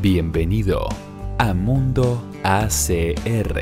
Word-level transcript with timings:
Bienvenido 0.00 0.86
a 1.38 1.54
Mundo 1.54 2.22
ACR. 2.44 3.60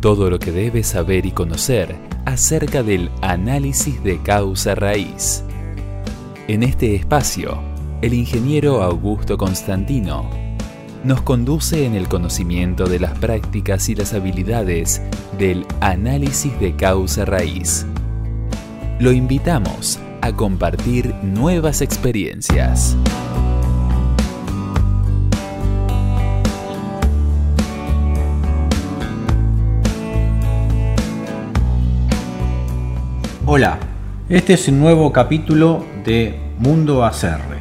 Todo 0.00 0.30
lo 0.30 0.38
que 0.38 0.52
debes 0.52 0.86
saber 0.86 1.26
y 1.26 1.32
conocer 1.32 1.94
acerca 2.24 2.82
del 2.82 3.10
análisis 3.20 4.02
de 4.02 4.16
causa 4.22 4.74
raíz. 4.74 5.44
En 6.48 6.62
este 6.62 6.94
espacio, 6.94 7.58
el 8.00 8.14
ingeniero 8.14 8.82
Augusto 8.82 9.36
Constantino 9.36 10.30
nos 11.04 11.20
conduce 11.20 11.84
en 11.84 11.94
el 11.94 12.08
conocimiento 12.08 12.86
de 12.86 12.98
las 12.98 13.18
prácticas 13.18 13.90
y 13.90 13.94
las 13.94 14.14
habilidades 14.14 15.02
del 15.38 15.66
análisis 15.82 16.58
de 16.58 16.74
causa 16.74 17.26
raíz. 17.26 17.84
Lo 18.98 19.12
invitamos 19.12 19.98
a 20.22 20.32
compartir 20.32 21.14
nuevas 21.16 21.82
experiencias. 21.82 22.96
Hola, 33.48 33.78
este 34.28 34.54
es 34.54 34.66
un 34.66 34.80
nuevo 34.80 35.12
capítulo 35.12 35.86
de 36.04 36.36
Mundo 36.58 37.04
ACR. 37.04 37.60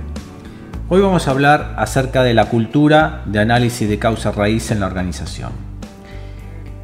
Hoy 0.89 0.99
vamos 0.99 1.27
a 1.27 1.31
hablar 1.31 1.75
acerca 1.77 2.23
de 2.23 2.33
la 2.33 2.45
cultura 2.45 3.21
de 3.27 3.37
análisis 3.37 3.87
de 3.87 3.99
causa 3.99 4.31
raíz 4.31 4.71
en 4.71 4.79
la 4.79 4.87
organización. 4.87 5.51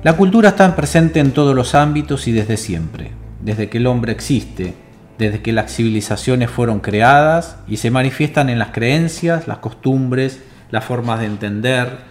La 0.03 0.15
cultura 0.15 0.49
está 0.49 0.75
presente 0.75 1.19
en 1.19 1.31
todos 1.31 1.55
los 1.55 1.73
ámbitos 1.73 2.27
y 2.27 2.31
desde 2.31 2.57
siempre, 2.57 3.09
desde 3.41 3.69
que 3.69 3.79
el 3.79 3.87
hombre 3.87 4.11
existe, 4.11 4.75
desde 5.17 5.41
que 5.41 5.51
las 5.51 5.73
civilizaciones 5.73 6.51
fueron 6.51 6.79
creadas 6.79 7.57
y 7.67 7.77
se 7.77 7.89
manifiestan 7.89 8.51
en 8.51 8.59
las 8.59 8.69
creencias, 8.69 9.47
las 9.47 9.57
costumbres, 9.57 10.43
las 10.69 10.85
formas 10.85 11.21
de 11.21 11.25
entender, 11.25 12.01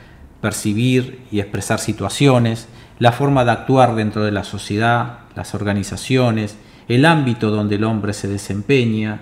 percibir 0.41 1.21
y 1.31 1.39
expresar 1.39 1.79
situaciones, 1.79 2.67
la 2.99 3.13
forma 3.13 3.45
de 3.45 3.53
actuar 3.53 3.95
dentro 3.95 4.25
de 4.25 4.33
la 4.33 4.43
sociedad, 4.43 5.21
las 5.37 5.55
organizaciones, 5.55 6.57
el 6.91 7.05
ámbito 7.05 7.51
donde 7.51 7.77
el 7.77 7.85
hombre 7.85 8.13
se 8.13 8.27
desempeña. 8.27 9.21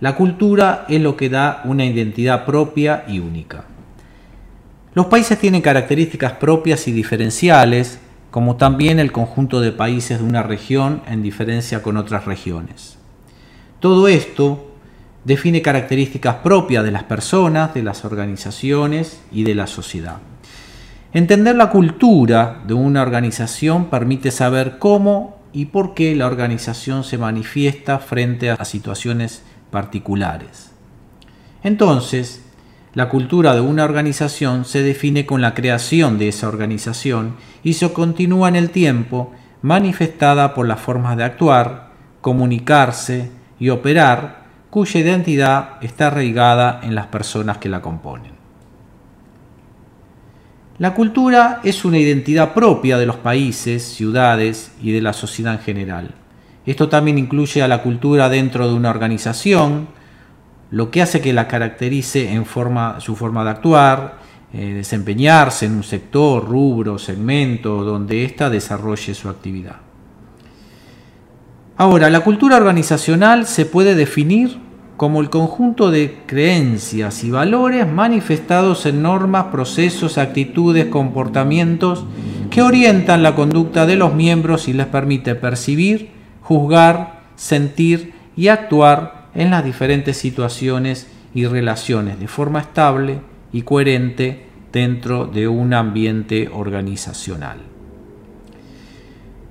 La 0.00 0.16
cultura 0.16 0.86
es 0.88 0.98
lo 0.98 1.14
que 1.14 1.28
da 1.28 1.60
una 1.64 1.84
identidad 1.84 2.46
propia 2.46 3.04
y 3.06 3.18
única. 3.18 3.64
Los 4.94 5.06
países 5.06 5.38
tienen 5.38 5.60
características 5.60 6.32
propias 6.32 6.88
y 6.88 6.92
diferenciales, 6.92 8.00
como 8.30 8.56
también 8.56 8.98
el 8.98 9.12
conjunto 9.12 9.60
de 9.60 9.72
países 9.72 10.20
de 10.20 10.24
una 10.24 10.42
región 10.42 11.02
en 11.06 11.22
diferencia 11.22 11.82
con 11.82 11.98
otras 11.98 12.24
regiones. 12.24 12.96
Todo 13.78 14.08
esto 14.08 14.70
define 15.24 15.60
características 15.60 16.36
propias 16.36 16.82
de 16.82 16.92
las 16.92 17.04
personas, 17.04 17.74
de 17.74 17.82
las 17.82 18.06
organizaciones 18.06 19.20
y 19.30 19.44
de 19.44 19.54
la 19.54 19.66
sociedad. 19.66 20.16
Entender 21.12 21.56
la 21.56 21.68
cultura 21.68 22.62
de 22.66 22.72
una 22.72 23.02
organización 23.02 23.90
permite 23.90 24.30
saber 24.30 24.78
cómo 24.78 25.41
y 25.52 25.66
por 25.66 25.94
qué 25.94 26.14
la 26.14 26.26
organización 26.26 27.04
se 27.04 27.18
manifiesta 27.18 27.98
frente 27.98 28.50
a 28.50 28.64
situaciones 28.64 29.42
particulares. 29.70 30.72
Entonces, 31.62 32.44
la 32.94 33.08
cultura 33.08 33.54
de 33.54 33.60
una 33.60 33.84
organización 33.84 34.64
se 34.64 34.82
define 34.82 35.24
con 35.24 35.40
la 35.40 35.54
creación 35.54 36.18
de 36.18 36.28
esa 36.28 36.48
organización 36.48 37.36
y 37.62 37.74
se 37.74 37.90
continúa 37.92 38.48
en 38.48 38.56
el 38.56 38.70
tiempo 38.70 39.32
manifestada 39.62 40.54
por 40.54 40.66
las 40.66 40.80
formas 40.80 41.16
de 41.16 41.24
actuar, 41.24 41.92
comunicarse 42.20 43.30
y 43.58 43.70
operar 43.70 44.42
cuya 44.70 45.00
identidad 45.00 45.82
está 45.82 46.08
arraigada 46.08 46.80
en 46.82 46.94
las 46.94 47.06
personas 47.06 47.58
que 47.58 47.68
la 47.68 47.80
componen. 47.80 48.41
La 50.78 50.94
cultura 50.94 51.60
es 51.64 51.84
una 51.84 51.98
identidad 51.98 52.54
propia 52.54 52.96
de 52.96 53.06
los 53.06 53.16
países, 53.16 53.82
ciudades 53.82 54.72
y 54.82 54.92
de 54.92 55.02
la 55.02 55.12
sociedad 55.12 55.54
en 55.54 55.60
general. 55.60 56.14
Esto 56.64 56.88
también 56.88 57.18
incluye 57.18 57.62
a 57.62 57.68
la 57.68 57.82
cultura 57.82 58.28
dentro 58.28 58.66
de 58.66 58.74
una 58.74 58.90
organización, 58.90 59.88
lo 60.70 60.90
que 60.90 61.02
hace 61.02 61.20
que 61.20 61.34
la 61.34 61.46
caracterice 61.46 62.32
en 62.32 62.46
forma, 62.46 63.00
su 63.00 63.16
forma 63.16 63.44
de 63.44 63.50
actuar, 63.50 64.18
eh, 64.54 64.72
desempeñarse 64.74 65.66
en 65.66 65.72
un 65.72 65.82
sector, 65.82 66.48
rubro, 66.48 66.98
segmento, 66.98 67.84
donde 67.84 68.24
ésta 68.24 68.48
desarrolle 68.48 69.14
su 69.14 69.28
actividad. 69.28 69.76
Ahora, 71.76 72.08
la 72.08 72.20
cultura 72.20 72.56
organizacional 72.56 73.46
se 73.46 73.66
puede 73.66 73.94
definir 73.94 74.58
como 75.02 75.20
el 75.20 75.30
conjunto 75.30 75.90
de 75.90 76.18
creencias 76.26 77.24
y 77.24 77.32
valores 77.32 77.90
manifestados 77.90 78.86
en 78.86 79.02
normas, 79.02 79.46
procesos, 79.46 80.16
actitudes, 80.16 80.86
comportamientos 80.86 82.04
que 82.52 82.62
orientan 82.62 83.24
la 83.24 83.34
conducta 83.34 83.84
de 83.84 83.96
los 83.96 84.14
miembros 84.14 84.68
y 84.68 84.74
les 84.74 84.86
permite 84.86 85.34
percibir, 85.34 86.10
juzgar, 86.42 87.22
sentir 87.34 88.14
y 88.36 88.46
actuar 88.46 89.26
en 89.34 89.50
las 89.50 89.64
diferentes 89.64 90.18
situaciones 90.18 91.08
y 91.34 91.46
relaciones 91.46 92.20
de 92.20 92.28
forma 92.28 92.60
estable 92.60 93.18
y 93.52 93.62
coherente 93.62 94.46
dentro 94.72 95.26
de 95.26 95.48
un 95.48 95.74
ambiente 95.74 96.48
organizacional. 96.48 97.58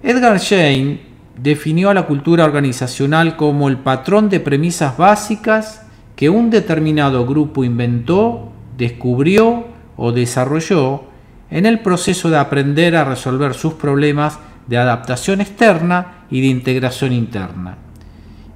Edgar 0.01 0.39
Schein 0.39 1.10
definió 1.41 1.89
a 1.89 1.93
la 1.93 2.05
cultura 2.05 2.45
organizacional 2.45 3.35
como 3.35 3.67
el 3.67 3.77
patrón 3.77 4.29
de 4.29 4.39
premisas 4.39 4.97
básicas 4.97 5.81
que 6.15 6.29
un 6.29 6.51
determinado 6.51 7.25
grupo 7.25 7.63
inventó, 7.63 8.51
descubrió 8.77 9.65
o 9.97 10.11
desarrolló 10.11 11.05
en 11.49 11.65
el 11.65 11.79
proceso 11.79 12.29
de 12.29 12.37
aprender 12.37 12.95
a 12.95 13.05
resolver 13.05 13.55
sus 13.55 13.73
problemas 13.73 14.39
de 14.67 14.77
adaptación 14.77 15.41
externa 15.41 16.25
y 16.29 16.41
de 16.41 16.47
integración 16.47 17.11
interna, 17.11 17.77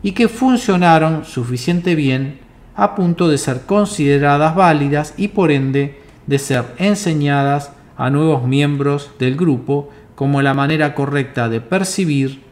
y 0.03 0.11
que 0.11 0.27
funcionaron 0.27 1.25
suficiente 1.25 1.95
bien 1.95 2.39
a 2.75 2.93
punto 2.93 3.27
de 3.27 3.37
ser 3.37 3.61
consideradas 3.65 4.55
válidas 4.55 5.13
y 5.17 5.29
por 5.29 5.51
ende 5.51 6.01
de 6.27 6.39
ser 6.39 6.65
enseñadas 6.77 7.71
a 7.97 8.09
nuevos 8.09 8.45
miembros 8.45 9.11
del 9.17 9.35
grupo 9.35 9.89
como 10.13 10.41
la 10.41 10.53
manera 10.53 10.93
correcta 10.93 11.49
de 11.49 11.61
percibir, 11.61 12.44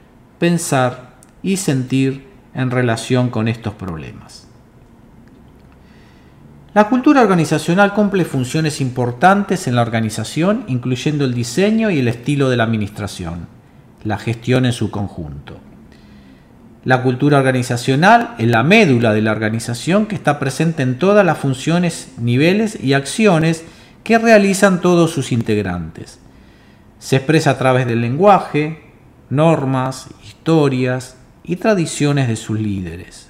pensar 0.44 1.14
y 1.42 1.56
sentir 1.56 2.28
en 2.54 2.70
relación 2.70 3.30
con 3.30 3.48
estos 3.48 3.76
problemas. 3.76 4.46
La 6.74 6.90
cultura 6.90 7.22
organizacional 7.22 7.94
cumple 7.94 8.26
funciones 8.26 8.82
importantes 8.82 9.70
en 9.70 9.78
la 9.78 9.84
organización, 9.84 10.66
incluyendo 10.68 11.24
el 11.24 11.34
diseño 11.34 11.90
y 11.92 12.00
el 12.00 12.10
estilo 12.10 12.50
de 12.50 12.58
la 12.58 12.66
administración, 12.66 13.48
la 14.04 14.18
gestión 14.18 14.66
en 14.66 14.74
su 14.74 14.92
conjunto. 14.92 15.60
La 16.84 17.04
cultura 17.04 17.38
organizacional 17.38 18.36
es 18.38 18.50
la 18.50 18.64
médula 18.64 19.14
de 19.14 19.22
la 19.22 19.32
organización 19.32 20.08
que 20.08 20.16
está 20.16 20.40
presente 20.40 20.84
en 20.84 21.00
todas 21.00 21.26
las 21.26 21.38
funciones, 21.38 22.16
niveles 22.18 22.78
y 22.84 22.92
acciones 22.92 23.64
que 24.04 24.18
realizan 24.18 24.82
todos 24.82 25.10
sus 25.12 25.32
integrantes. 25.32 26.20
Se 27.00 27.16
expresa 27.16 27.52
a 27.52 27.58
través 27.58 27.88
del 27.88 28.02
lenguaje, 28.02 28.83
normas, 29.34 30.10
historias 30.24 31.18
y 31.44 31.58
tradiciones 31.58 32.28
de 32.28 32.36
sus 32.36 32.60
líderes. 32.60 33.30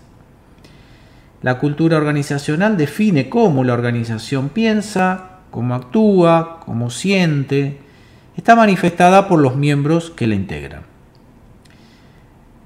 La 1.42 1.60
cultura 1.60 1.98
organizacional 1.98 2.78
define 2.78 3.30
cómo 3.30 3.64
la 3.64 3.74
organización 3.74 4.50
piensa, 4.50 5.40
cómo 5.52 5.76
actúa, 5.76 6.60
cómo 6.66 6.90
siente. 6.90 7.80
Está 8.38 8.56
manifestada 8.56 9.28
por 9.28 9.40
los 9.40 9.56
miembros 9.56 10.12
que 10.12 10.28
la 10.28 10.36
integran. 10.36 10.84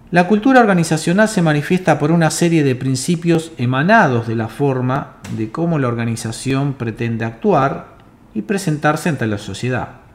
La 0.09 0.27
cultura 0.27 0.61
organizacional 0.61 1.27
se 1.27 1.41
manifiesta 1.41 1.99
por 1.99 2.11
una 2.11 2.31
serie 2.31 2.63
de 2.63 2.75
principios 2.75 3.51
emanados 3.57 4.27
de 4.27 4.35
la 4.35 4.47
forma 4.47 5.17
de 5.35 5.51
cómo 5.51 5.79
la 5.79 5.89
organización 5.89 6.73
pretende 6.73 7.25
actuar 7.25 7.97
y 8.33 8.43
presentarse 8.43 9.09
ante 9.09 9.27
la 9.27 9.37
sociedad 9.37 10.06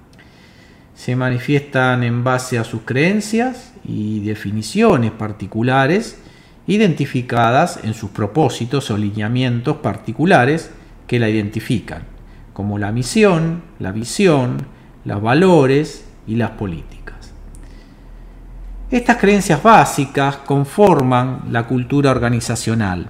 se 1.05 1.17
manifiestan 1.17 2.05
en 2.05 2.23
base 2.23 2.61
a 2.61 2.63
sus 2.63 2.83
creencias 2.83 3.73
y 3.85 4.21
definiciones 4.21 5.11
particulares 5.11 6.17
identificadas 6.69 7.81
en 7.83 7.93
sus 7.93 8.11
propósitos 8.11 8.89
o 8.93 8.97
lineamientos 8.97 9.79
particulares 9.79 10.71
que 11.09 11.19
la 11.19 11.29
identifican, 11.29 12.05
como 12.53 12.79
la 12.79 12.93
misión, 12.93 13.65
la 13.81 13.91
visión, 13.91 14.65
los 15.05 15.21
valores 15.21 16.05
y 16.29 16.37
las 16.37 16.51
políticas. 16.51 17.33
Estas 18.89 19.17
creencias 19.17 19.61
básicas 19.61 20.37
conforman 20.37 21.47
la 21.51 21.67
cultura 21.67 22.13
organizacional, 22.13 23.09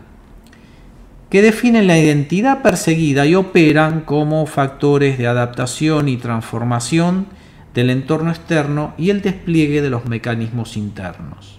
que 1.28 1.42
definen 1.42 1.86
la 1.86 1.98
identidad 1.98 2.62
perseguida 2.62 3.26
y 3.26 3.34
operan 3.34 4.00
como 4.00 4.46
factores 4.46 5.18
de 5.18 5.26
adaptación 5.26 6.08
y 6.08 6.16
transformación 6.16 7.41
del 7.74 7.90
entorno 7.90 8.30
externo 8.30 8.94
y 8.98 9.10
el 9.10 9.22
despliegue 9.22 9.82
de 9.82 9.90
los 9.90 10.06
mecanismos 10.06 10.76
internos, 10.76 11.58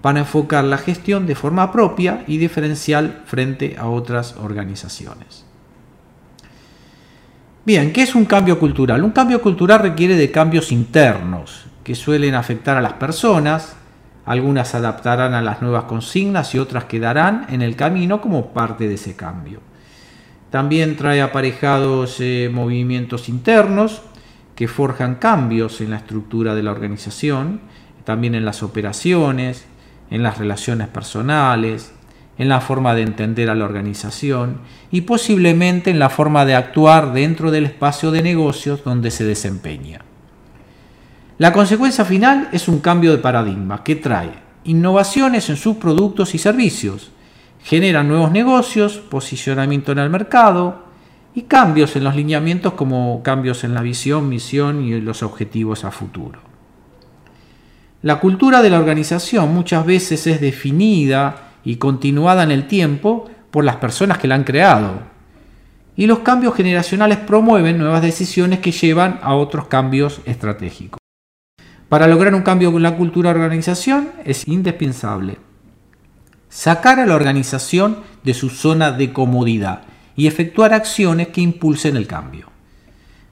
para 0.00 0.20
enfocar 0.20 0.64
la 0.64 0.78
gestión 0.78 1.26
de 1.26 1.34
forma 1.34 1.72
propia 1.72 2.24
y 2.26 2.38
diferencial 2.38 3.22
frente 3.26 3.76
a 3.78 3.88
otras 3.88 4.36
organizaciones. 4.36 5.44
Bien, 7.66 7.92
¿qué 7.92 8.02
es 8.02 8.14
un 8.14 8.26
cambio 8.26 8.60
cultural? 8.60 9.02
Un 9.02 9.12
cambio 9.12 9.40
cultural 9.40 9.80
requiere 9.80 10.16
de 10.16 10.30
cambios 10.30 10.70
internos 10.70 11.64
que 11.82 11.94
suelen 11.94 12.34
afectar 12.34 12.76
a 12.76 12.82
las 12.82 12.92
personas. 12.94 13.76
Algunas 14.26 14.68
se 14.68 14.76
adaptarán 14.76 15.32
a 15.32 15.40
las 15.40 15.62
nuevas 15.62 15.84
consignas 15.84 16.54
y 16.54 16.58
otras 16.58 16.84
quedarán 16.84 17.46
en 17.48 17.62
el 17.62 17.74
camino 17.74 18.20
como 18.20 18.52
parte 18.52 18.86
de 18.86 18.94
ese 18.94 19.16
cambio. 19.16 19.60
También 20.50 20.96
trae 20.96 21.22
aparejados 21.22 22.18
eh, 22.20 22.50
movimientos 22.52 23.30
internos 23.30 24.02
que 24.54 24.68
forjan 24.68 25.16
cambios 25.16 25.80
en 25.80 25.90
la 25.90 25.96
estructura 25.96 26.54
de 26.54 26.62
la 26.62 26.70
organización, 26.70 27.60
también 28.04 28.34
en 28.34 28.44
las 28.44 28.62
operaciones, 28.62 29.66
en 30.10 30.22
las 30.22 30.38
relaciones 30.38 30.88
personales, 30.88 31.92
en 32.38 32.48
la 32.48 32.60
forma 32.60 32.94
de 32.94 33.02
entender 33.02 33.50
a 33.50 33.54
la 33.54 33.64
organización 33.64 34.58
y 34.90 35.02
posiblemente 35.02 35.90
en 35.90 35.98
la 35.98 36.10
forma 36.10 36.44
de 36.44 36.54
actuar 36.54 37.12
dentro 37.12 37.50
del 37.50 37.66
espacio 37.66 38.10
de 38.10 38.22
negocios 38.22 38.84
donde 38.84 39.10
se 39.10 39.24
desempeña. 39.24 40.00
La 41.38 41.52
consecuencia 41.52 42.04
final 42.04 42.48
es 42.52 42.68
un 42.68 42.80
cambio 42.80 43.10
de 43.10 43.18
paradigma 43.18 43.82
que 43.82 43.96
trae 43.96 44.44
innovaciones 44.64 45.50
en 45.50 45.56
sus 45.56 45.76
productos 45.76 46.34
y 46.34 46.38
servicios, 46.38 47.10
genera 47.62 48.02
nuevos 48.02 48.30
negocios, 48.30 48.98
posicionamiento 48.98 49.92
en 49.92 49.98
el 49.98 50.10
mercado 50.10 50.83
y 51.34 51.42
cambios 51.42 51.96
en 51.96 52.04
los 52.04 52.14
lineamientos 52.14 52.74
como 52.74 53.22
cambios 53.22 53.64
en 53.64 53.74
la 53.74 53.82
visión, 53.82 54.28
misión 54.28 54.84
y 54.84 55.00
los 55.00 55.22
objetivos 55.22 55.84
a 55.84 55.90
futuro. 55.90 56.40
La 58.02 58.20
cultura 58.20 58.62
de 58.62 58.70
la 58.70 58.78
organización 58.78 59.52
muchas 59.52 59.84
veces 59.84 60.26
es 60.26 60.40
definida 60.40 61.52
y 61.64 61.76
continuada 61.76 62.42
en 62.42 62.50
el 62.50 62.66
tiempo 62.66 63.30
por 63.50 63.64
las 63.64 63.76
personas 63.76 64.18
que 64.18 64.28
la 64.28 64.34
han 64.34 64.44
creado. 64.44 65.14
Y 65.96 66.06
los 66.06 66.20
cambios 66.20 66.54
generacionales 66.54 67.18
promueven 67.18 67.78
nuevas 67.78 68.02
decisiones 68.02 68.58
que 68.58 68.72
llevan 68.72 69.20
a 69.22 69.34
otros 69.34 69.68
cambios 69.68 70.20
estratégicos. 70.26 70.98
Para 71.88 72.06
lograr 72.06 72.34
un 72.34 72.42
cambio 72.42 72.68
en 72.70 72.82
la 72.82 72.96
cultura 72.96 73.32
de 73.32 73.40
organización 73.40 74.10
es 74.24 74.46
indispensable 74.48 75.38
sacar 76.54 77.00
a 77.00 77.06
la 77.06 77.16
organización 77.16 77.98
de 78.22 78.32
su 78.32 78.48
zona 78.48 78.92
de 78.92 79.12
comodidad 79.12 79.82
y 80.16 80.26
efectuar 80.26 80.72
acciones 80.72 81.28
que 81.28 81.40
impulsen 81.40 81.96
el 81.96 82.06
cambio. 82.06 82.50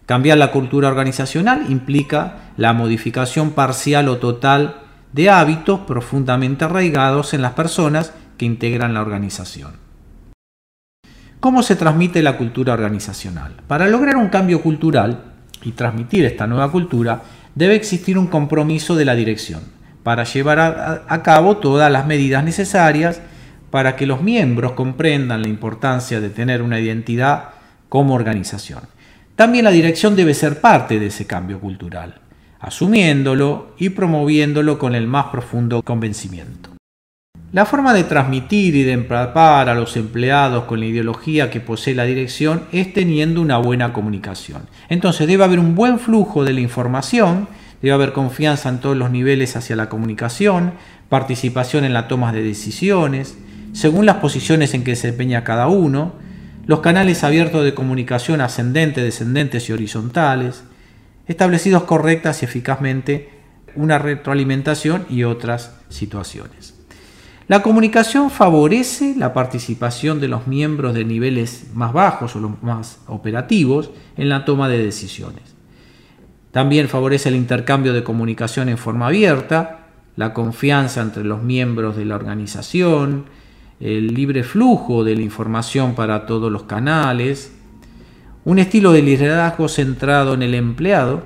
Cambiar 0.07 0.39
la 0.39 0.51
cultura 0.51 0.89
organizacional 0.89 1.67
implica 1.69 2.53
la 2.57 2.73
modificación 2.73 3.53
parcial 3.53 4.09
o 4.09 4.19
total 4.19 4.83
de 5.13 5.31
hábitos 5.31 5.81
profundamente 5.81 6.65
arraigados 6.65 7.35
en 7.35 7.43
las 7.43 7.53
personas 7.53 8.13
que 8.37 8.45
integran 8.45 8.95
la 8.95 9.03
organización. 9.03 9.73
¿Cómo 11.41 11.63
se 11.63 11.77
transmite 11.77 12.23
la 12.23 12.37
cultura 12.37 12.73
organizacional? 12.73 13.55
Para 13.67 13.89
lograr 13.89 14.17
un 14.17 14.29
cambio 14.29 14.63
cultural 14.63 15.25
y 15.63 15.73
transmitir 15.73 16.25
esta 16.25 16.47
nueva 16.47 16.71
cultura, 16.71 17.23
debe 17.55 17.75
existir 17.75 18.17
un 18.17 18.29
compromiso 18.29 18.95
de 18.95 19.05
la 19.05 19.15
dirección 19.15 19.61
para 20.03 20.25
llevar 20.25 20.59
a, 21.09 21.23
cabo 21.23 21.59
todas 21.59 21.91
las 21.91 22.07
medidas 22.07 22.45
necesarias 22.45 23.21
para 23.73 23.97
que 23.97 24.05
los 24.05 24.21
miembros 24.21 24.73
comprendan 24.73 25.41
la 25.41 25.49
importancia 25.49 26.21
de 26.21 26.29
tener 26.29 26.61
una 26.61 26.79
identidad 26.79 27.55
como 27.89 28.13
organización. 28.13 28.83
También 29.35 29.65
la 29.65 29.71
dirección 29.71 30.15
debe 30.15 30.35
ser 30.35 30.61
parte 30.61 31.01
de 31.01 31.07
ese 31.07 31.27
cambio 31.27 31.59
cultural, 31.59 32.21
asumiéndolo 32.61 33.75
y 33.79 33.89
promoviéndolo 33.89 34.79
con 34.79 34.95
el 34.95 35.07
más 35.07 35.29
profundo 35.29 35.83
convencimiento. 35.83 36.69
La 37.53 37.65
forma 37.65 37.95
de 37.95 38.05
transmitir 38.05 38.77
y 38.77 38.83
de 38.83 38.93
empapar 38.93 39.71
a 39.71 39.75
los 39.75 39.97
empleados 39.97 40.65
con 40.65 40.79
la 40.79 40.87
ideología 40.87 41.49
que 41.49 41.61
posee 41.61 41.95
la 41.95 42.05
dirección 42.05 42.65
es 42.73 42.93
teniendo 42.93 43.41
una 43.41 43.57
buena 43.57 43.95
comunicación. 43.95 44.69
Entonces 44.91 45.27
debe 45.27 45.45
haber 45.45 45.59
un 45.59 45.75
buen 45.75 45.99
flujo 45.99 46.45
de 46.45 46.53
la 46.53 46.61
información, 46.61 47.49
debe 47.81 47.95
haber 47.95 48.13
confianza 48.13 48.69
en 48.69 48.81
todos 48.81 48.99
los 48.99 49.11
niveles 49.11 49.57
hacia 49.57 49.77
la 49.77 49.89
comunicación, 49.89 50.75
participación 51.09 51.87
en 51.87 51.95
la 51.95 52.07
toma 52.07 52.35
de 52.35 52.43
decisiones, 52.43 53.39
según 53.73 54.07
las 54.07 54.17
posiciones 54.17 54.75
en 54.75 54.85
que 54.85 54.97
se 54.97 55.09
empeña 55.09 55.45
cada 55.45 55.67
uno, 55.67 56.13
los 56.67 56.81
canales 56.81 57.25
abiertos 57.25 57.65
de 57.65 57.75
comunicación 57.75 58.41
ascendentes, 58.41 59.03
descendentes 59.03 59.69
y 59.69 59.73
horizontales, 59.73 60.63
establecidos 61.27 61.85
correctas 61.85 62.43
y 62.43 62.45
eficazmente 62.45 63.31
una 63.75 63.99
retroalimentación 63.99 65.07
y 65.09 65.25
otras 65.25 65.75
situaciones. 65.89 66.75
La 67.49 67.63
comunicación 67.63 68.31
favorece 68.31 69.15
la 69.17 69.33
participación 69.33 70.21
de 70.21 70.29
los 70.29 70.47
miembros 70.47 70.95
de 70.95 71.05
niveles 71.05 71.67
más 71.75 71.93
bajos 71.93 72.37
o 72.37 72.41
los 72.41 72.63
más 72.63 73.01
operativos 73.07 73.91
en 74.17 74.29
la 74.29 74.45
toma 74.45 74.69
de 74.69 74.79
decisiones. 74.79 75.43
También 76.53 76.89
favorece 76.89 77.31
el 77.31 77.37
intercambio 77.37 77.93
de 77.93 78.05
comunicación 78.05 78.69
en 78.69 78.79
forma 78.79 79.09
abierta, 79.09 79.87
la 80.17 80.35
confianza 80.35 81.01
entre 81.01 81.25
los 81.25 81.43
miembros 81.43 81.97
de 81.97 82.05
la 82.05 82.15
organización, 82.15 83.25
el 83.83 84.15
libre 84.15 84.45
flujo 84.45 85.03
de 85.03 85.17
la 85.17 85.23
información 85.23 85.95
para 85.95 86.25
todos 86.25 86.53
los 86.53 86.63
canales, 86.63 87.53
un 88.45 88.61
estilo 88.61 88.93
de 88.93 89.03
liderazgo 89.03 89.69
centrado 89.69 90.35
en 90.35 90.43
el 90.43 90.55
empleado, 90.55 91.25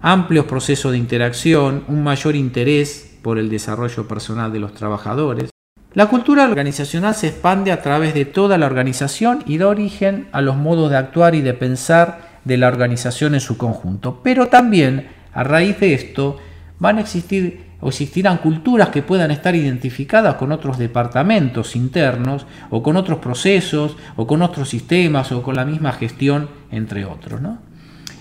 amplios 0.00 0.46
procesos 0.46 0.92
de 0.92 0.98
interacción, 0.98 1.84
un 1.86 2.02
mayor 2.02 2.34
interés 2.34 3.18
por 3.22 3.38
el 3.38 3.48
desarrollo 3.48 4.08
personal 4.08 4.52
de 4.52 4.58
los 4.58 4.74
trabajadores. 4.74 5.50
La 5.94 6.08
cultura 6.08 6.44
organizacional 6.44 7.14
se 7.14 7.28
expande 7.28 7.70
a 7.70 7.82
través 7.82 8.14
de 8.14 8.24
toda 8.24 8.58
la 8.58 8.66
organización 8.66 9.44
y 9.46 9.58
da 9.58 9.68
origen 9.68 10.28
a 10.32 10.40
los 10.42 10.56
modos 10.56 10.90
de 10.90 10.96
actuar 10.96 11.34
y 11.36 11.40
de 11.40 11.54
pensar 11.54 12.40
de 12.44 12.56
la 12.56 12.68
organización 12.68 13.34
en 13.34 13.40
su 13.40 13.56
conjunto. 13.56 14.20
Pero 14.22 14.48
también, 14.48 15.08
a 15.32 15.44
raíz 15.44 15.78
de 15.80 15.94
esto, 15.94 16.36
van 16.78 16.98
a 16.98 17.00
existir 17.00 17.65
o 17.86 17.90
existirán 17.90 18.38
culturas 18.38 18.88
que 18.88 19.04
puedan 19.04 19.30
estar 19.30 19.54
identificadas 19.54 20.34
con 20.34 20.50
otros 20.50 20.76
departamentos 20.76 21.76
internos 21.76 22.44
o 22.68 22.82
con 22.82 22.96
otros 22.96 23.20
procesos 23.20 23.96
o 24.16 24.26
con 24.26 24.42
otros 24.42 24.68
sistemas 24.68 25.30
o 25.30 25.40
con 25.40 25.54
la 25.54 25.64
misma 25.64 25.92
gestión, 25.92 26.48
entre 26.72 27.04
otros. 27.04 27.40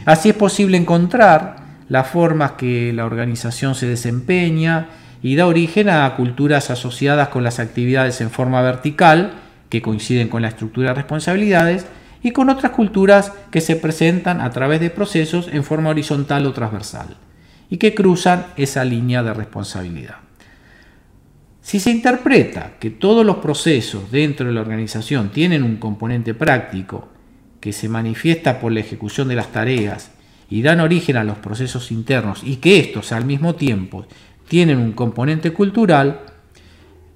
Así 0.06 0.30
es 0.30 0.36
posible 0.36 0.78
encontrar 0.78 1.56
las 1.90 2.08
formas 2.08 2.52
que 2.52 2.94
la 2.94 3.06
organización 3.06 3.74
se 3.74 3.88
desempeña 3.88 4.90
y 5.24 5.36
da 5.36 5.48
origen 5.48 5.90
a 5.90 6.16
culturas 6.16 6.70
asociadas 6.70 7.30
con 7.30 7.44
las 7.44 7.58
actividades 7.58 8.22
en 8.22 8.30
forma 8.30 8.62
vertical, 8.62 9.34
que 9.70 9.82
coinciden 9.82 10.30
con 10.30 10.44
la 10.44 10.50
estructura 10.50 10.90
de 10.90 10.96
responsabilidades, 10.96 11.88
y 12.22 12.34
con 12.34 12.52
otras 12.52 12.72
culturas 12.72 13.34
que 13.50 13.62
se 13.62 13.78
presentan 13.78 14.42
a 14.42 14.52
través 14.52 14.80
de 14.80 14.92
procesos 14.92 15.50
en 15.51 15.63
forma 15.63 15.89
horizontal 15.89 16.46
o 16.46 16.54
transversal, 16.54 17.18
y 17.75 17.77
que 17.77 17.94
cruzan 17.94 18.53
esa 18.55 18.86
línea 18.86 19.22
de 19.22 19.34
responsabilidad. 19.34 20.15
Si 21.60 21.82
se 21.82 21.91
interpreta 21.91 22.75
que 22.79 22.89
todos 22.89 23.25
los 23.25 23.36
procesos 23.39 24.10
dentro 24.10 24.48
de 24.48 24.53
la 24.53 24.62
organización 24.62 25.29
tienen 25.29 25.62
un 25.62 25.75
componente 25.75 26.34
práctico 26.34 27.10
que 27.60 27.74
se 27.74 27.89
manifiesta 27.89 28.62
por 28.62 28.72
la 28.72 28.79
ejecución 28.79 29.27
de 29.27 29.36
las 29.36 29.51
tareas 29.51 30.12
y 30.50 30.62
dan 30.62 30.79
origen 30.79 31.17
a 31.17 31.25
los 31.25 31.38
procesos 31.39 31.91
internos 31.91 32.44
y 32.46 32.55
que 32.58 32.79
estos 32.79 33.12
al 33.12 33.25
mismo 33.25 33.55
tiempo 33.55 34.05
tienen 34.48 34.77
un 34.77 34.94
componente 34.94 35.51
cultural, 35.51 36.22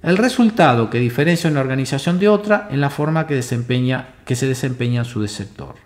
el 0.02 0.18
resultado 0.18 0.90
que 0.90 0.98
diferencia 0.98 1.48
una 1.48 1.62
organización 1.62 2.18
de 2.18 2.28
otra 2.28 2.68
en 2.70 2.82
la 2.82 2.90
forma 2.90 3.26
que, 3.26 3.34
desempeña, 3.34 4.08
que 4.26 4.36
se 4.36 4.46
desempeña 4.46 4.98
en 5.00 5.06
su 5.06 5.26
sector. 5.26 5.76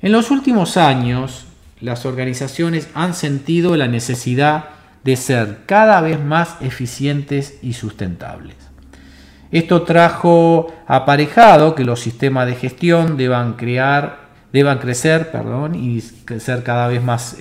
En 0.00 0.12
los 0.12 0.30
últimos 0.30 0.76
años, 0.76 1.47
las 1.80 2.06
organizaciones 2.06 2.88
han 2.94 3.14
sentido 3.14 3.76
la 3.76 3.88
necesidad 3.88 4.70
de 5.04 5.16
ser 5.16 5.60
cada 5.66 6.00
vez 6.00 6.22
más 6.22 6.56
eficientes 6.60 7.58
y 7.62 7.74
sustentables. 7.74 8.56
Esto 9.50 9.82
trajo 9.82 10.74
aparejado 10.86 11.74
que 11.74 11.84
los 11.84 12.00
sistemas 12.00 12.46
de 12.46 12.54
gestión 12.54 13.16
deban 13.16 13.54
crear 13.54 14.28
deban 14.52 14.78
crecer 14.78 15.30
perdón, 15.30 15.74
y 15.74 16.00
ser 16.00 16.62
cada 16.62 16.88
vez 16.88 17.02
más, 17.02 17.36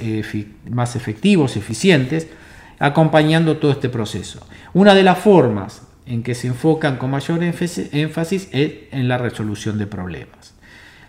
más 0.69 0.95
efectivos, 0.95 1.55
eficientes, 1.55 2.27
acompañando 2.79 3.57
todo 3.57 3.71
este 3.71 3.89
proceso. 3.89 4.45
Una 4.73 4.93
de 4.93 5.03
las 5.03 5.17
formas 5.17 5.83
en 6.05 6.23
que 6.23 6.35
se 6.35 6.47
enfocan 6.47 6.97
con 6.97 7.11
mayor 7.11 7.43
énfasis 7.43 8.49
es 8.51 8.71
en 8.91 9.07
la 9.07 9.17
resolución 9.17 9.77
de 9.77 9.87
problemas. 9.87 10.53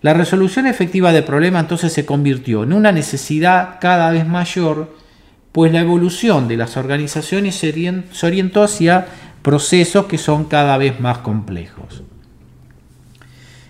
La 0.01 0.15
resolución 0.15 0.67
efectiva 0.67 1.13
de 1.13 1.23
problemas 1.23 1.63
entonces 1.63 1.93
se 1.93 2.07
convirtió 2.07 2.63
en 2.63 2.73
una 2.73 2.93
necesidad 2.93 3.79
cada 3.81 4.11
vez 4.11 4.27
mayor, 4.27 4.97
pues 5.51 5.73
la 5.73 5.81
evolución 5.81 6.47
de 6.47 6.57
las 6.57 6.77
organizaciones 6.77 7.57
se 7.57 8.27
orientó 8.27 8.63
hacia 8.63 9.07
procesos 9.43 10.07
que 10.07 10.19
son 10.19 10.45
cada 10.45 10.77
vez 10.77 11.01
más 11.01 11.19
complejos. 11.19 12.03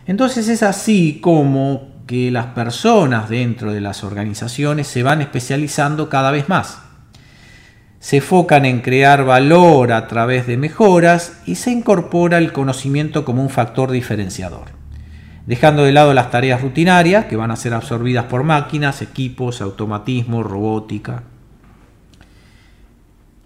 Entonces 0.07 0.49
es 0.49 0.63
así 0.63 1.19
como 1.21 1.89
que 2.07 2.31
las 2.31 2.47
personas 2.47 3.29
dentro 3.29 3.73
de 3.73 3.81
las 3.81 4.03
organizaciones 4.05 4.87
se 4.87 5.03
van 5.03 5.21
especializando 5.21 6.09
cada 6.09 6.31
vez 6.31 6.49
más. 6.49 6.79
Se 8.01 8.17
enfocan 8.17 8.65
en 8.65 8.81
crear 8.81 9.25
valor 9.25 9.93
a 9.93 10.09
través 10.09 10.47
de 10.47 10.57
mejoras 10.57 11.41
y 11.47 11.57
se 11.57 11.71
incorpora 11.71 12.39
el 12.39 12.53
conocimiento 12.53 13.25
como 13.25 13.43
un 13.43 13.51
factor 13.51 13.91
diferenciador. 13.91 14.78
Dejando 15.49 15.85
de 15.85 15.93
lado 15.93 16.13
las 16.13 16.31
tareas 16.31 16.61
rutinarias 16.61 17.25
que 17.25 17.37
van 17.37 17.51
a 17.51 17.57
ser 17.57 17.73
absorbidas 17.73 18.27
por 18.27 18.45
máquinas, 18.45 19.01
equipos, 19.01 19.63
automatismo, 19.63 20.43
robótica. 20.43 21.23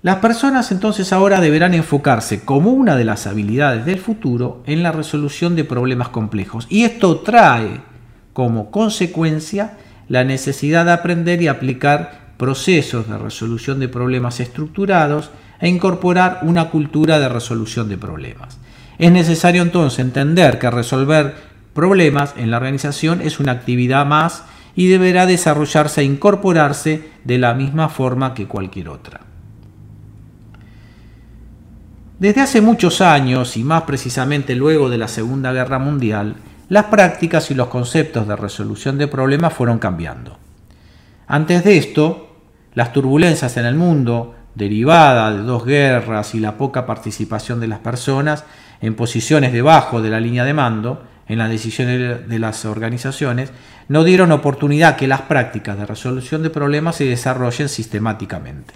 Las 0.02 0.16
personas 0.16 0.72
entonces 0.72 1.12
ahora 1.12 1.40
deberán 1.40 1.74
enfocarse 1.74 2.44
como 2.44 2.72
una 2.72 2.96
de 2.96 3.04
las 3.04 3.28
habilidades 3.28 3.86
del 3.86 4.00
futuro 4.00 4.64
en 4.66 4.82
la 4.82 4.90
resolución 4.90 5.54
de 5.54 5.62
problemas 5.62 6.08
complejos. 6.08 6.66
Y 6.68 6.82
esto 6.82 7.20
trae 7.20 7.82
como 8.32 8.72
consecuencia 8.72 9.78
la 10.08 10.24
necesidad 10.24 10.84
de 10.84 10.92
aprender 10.92 11.40
y 11.40 11.46
aplicar 11.46 12.32
procesos 12.36 13.08
de 13.08 13.16
resolución 13.16 13.78
de 13.78 13.86
problemas 13.86 14.40
estructurados 14.40 15.30
e 15.60 15.68
incorporar 15.68 16.40
una 16.42 16.68
cultura 16.68 17.20
de 17.20 17.28
resolución 17.28 17.88
de 17.88 17.96
problemas. 17.96 18.58
Es 18.98 19.12
necesario 19.12 19.62
entonces 19.62 20.00
entender 20.00 20.58
que 20.58 20.68
resolver 20.68 21.51
problemas 21.74 22.34
en 22.36 22.50
la 22.50 22.58
organización 22.58 23.20
es 23.20 23.40
una 23.40 23.52
actividad 23.52 24.06
más 24.06 24.44
y 24.74 24.88
deberá 24.88 25.26
desarrollarse 25.26 26.00
e 26.00 26.04
incorporarse 26.04 27.10
de 27.24 27.38
la 27.38 27.54
misma 27.54 27.88
forma 27.88 28.34
que 28.34 28.46
cualquier 28.46 28.88
otra. 28.88 29.20
Desde 32.18 32.40
hace 32.40 32.60
muchos 32.60 33.00
años, 33.00 33.56
y 33.56 33.64
más 33.64 33.82
precisamente 33.82 34.54
luego 34.54 34.88
de 34.88 34.96
la 34.96 35.08
Segunda 35.08 35.52
Guerra 35.52 35.78
Mundial, 35.78 36.36
las 36.68 36.84
prácticas 36.84 37.50
y 37.50 37.54
los 37.54 37.68
conceptos 37.68 38.28
de 38.28 38.36
resolución 38.36 38.96
de 38.96 39.08
problemas 39.08 39.52
fueron 39.52 39.78
cambiando. 39.78 40.38
Antes 41.26 41.64
de 41.64 41.76
esto, 41.76 42.36
las 42.74 42.92
turbulencias 42.92 43.56
en 43.56 43.66
el 43.66 43.74
mundo, 43.74 44.34
derivadas 44.54 45.34
de 45.34 45.42
dos 45.42 45.64
guerras 45.64 46.34
y 46.34 46.40
la 46.40 46.56
poca 46.56 46.86
participación 46.86 47.58
de 47.58 47.66
las 47.66 47.80
personas 47.80 48.44
en 48.80 48.94
posiciones 48.94 49.52
debajo 49.52 50.00
de 50.00 50.10
la 50.10 50.20
línea 50.20 50.44
de 50.44 50.54
mando, 50.54 51.02
en 51.28 51.38
las 51.38 51.50
decisiones 51.50 52.28
de 52.28 52.38
las 52.38 52.64
organizaciones, 52.64 53.52
no 53.88 54.04
dieron 54.04 54.32
oportunidad 54.32 54.96
que 54.96 55.06
las 55.06 55.22
prácticas 55.22 55.78
de 55.78 55.86
resolución 55.86 56.42
de 56.42 56.50
problemas 56.50 56.96
se 56.96 57.04
desarrollen 57.04 57.68
sistemáticamente. 57.68 58.74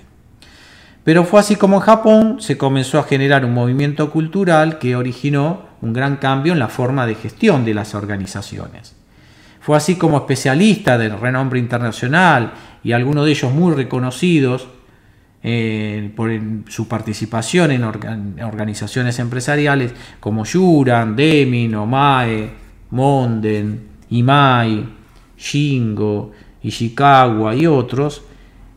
Pero 1.05 1.25
fue 1.25 1.41
así 1.41 1.57
como 1.57 1.76
en 1.76 1.83
Japón 1.83 2.37
se 2.41 2.59
comenzó 2.59 2.99
a 2.99 3.05
generar 3.05 3.45
un 3.45 3.55
movimiento 3.55 4.11
cultural 4.11 4.79
que 4.79 4.97
originó 4.97 5.67
un 5.81 5.93
gran 5.93 6.17
cambio 6.17 6.53
en 6.53 6.59
la 6.59 6.69
forma 6.69 7.07
de 7.07 7.15
gestión 7.15 7.65
de 7.65 7.75
las 7.75 7.95
organizaciones. 7.95 8.97
Fue 9.61 9.76
así 9.76 9.97
como 9.97 10.17
especialistas 10.17 10.99
de 10.99 11.09
renombre 11.09 11.59
internacional 11.59 12.53
y 12.83 12.93
algunos 12.93 13.25
de 13.25 13.33
ellos 13.33 13.53
muy 13.53 13.75
reconocidos 13.75 14.69
eh, 15.49 16.11
por 16.17 16.29
su 16.67 16.88
participación 16.88 17.71
en, 17.71 17.85
organizaciones 17.85 19.21
empresariales 19.21 19.93
como 20.19 20.45
Yuran, 20.45 21.15
Demin, 21.15 21.73
Omae, 21.76 22.50
Monden, 22.91 23.81
Imai, 24.11 24.85
Shingo, 25.38 26.33
Ishikawa 26.65 27.55
y 27.55 27.65
otros, 27.65 28.23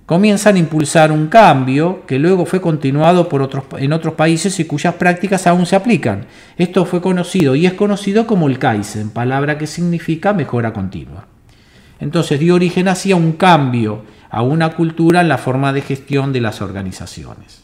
comienzan 0.05 0.57
a 0.57 0.59
impulsar 0.59 1.11
un 1.11 1.25
cambio 1.25 2.05
que 2.05 2.19
luego 2.19 2.45
fue 2.45 2.61
continuado 2.61 3.27
por 3.27 3.41
otros, 3.41 3.63
en 3.79 3.91
otros 3.91 4.13
países 4.13 4.59
y 4.59 4.65
cuyas 4.65 4.93
prácticas 4.93 5.47
aún 5.47 5.65
se 5.65 5.75
aplican. 5.75 6.27
Esto 6.55 6.85
fue 6.85 7.01
conocido 7.01 7.55
y 7.55 7.65
es 7.65 7.73
conocido 7.73 8.27
como 8.27 8.47
el 8.47 8.59
Kaizen, 8.59 9.09
palabra 9.09 9.57
que 9.57 9.65
significa 9.65 10.33
mejora 10.33 10.71
continua. 10.71 11.25
Entonces 11.99 12.39
dio 12.39 12.53
origen 12.53 12.87
así 12.87 13.11
a 13.11 13.15
un 13.15 13.31
cambio, 13.31 14.03
a 14.29 14.41
una 14.41 14.75
cultura 14.75 15.21
en 15.21 15.29
la 15.29 15.37
forma 15.37 15.73
de 15.73 15.81
gestión 15.81 16.33
de 16.33 16.41
las 16.41 16.61
organizaciones. 16.61 17.63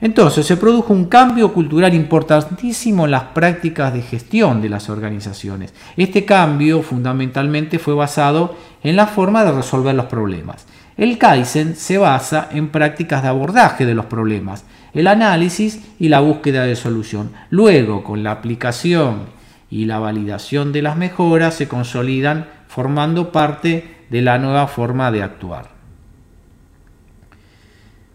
Entonces 0.00 0.46
se 0.46 0.56
produjo 0.56 0.94
un 0.94 1.06
cambio 1.06 1.52
cultural 1.52 1.92
importantísimo 1.92 3.04
en 3.04 3.10
las 3.10 3.24
prácticas 3.24 3.92
de 3.92 4.00
gestión 4.00 4.62
de 4.62 4.70
las 4.70 4.88
organizaciones. 4.88 5.74
Este 5.96 6.24
cambio 6.24 6.82
fundamentalmente 6.82 7.78
fue 7.78 7.94
basado 7.94 8.56
en 8.82 8.96
la 8.96 9.06
forma 9.06 9.44
de 9.44 9.52
resolver 9.52 9.94
los 9.94 10.06
problemas. 10.06 10.66
El 10.96 11.18
Kaizen 11.18 11.76
se 11.76 11.98
basa 11.98 12.48
en 12.50 12.68
prácticas 12.68 13.22
de 13.22 13.28
abordaje 13.28 13.84
de 13.84 13.94
los 13.94 14.06
problemas, 14.06 14.64
el 14.94 15.06
análisis 15.06 15.80
y 15.98 16.08
la 16.08 16.20
búsqueda 16.20 16.64
de 16.64 16.76
solución. 16.76 17.32
Luego, 17.50 18.02
con 18.02 18.22
la 18.22 18.32
aplicación 18.32 19.26
y 19.70 19.84
la 19.84 19.98
validación 19.98 20.72
de 20.72 20.82
las 20.82 20.96
mejoras, 20.96 21.54
se 21.54 21.68
consolidan 21.68 22.48
formando 22.68 23.32
parte 23.32 23.99
de 24.10 24.22
la 24.22 24.38
nueva 24.38 24.66
forma 24.66 25.10
de 25.10 25.22
actuar. 25.22 25.80